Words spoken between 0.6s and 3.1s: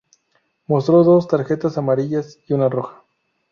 Mostró dos tarjetas amarillas y una roja.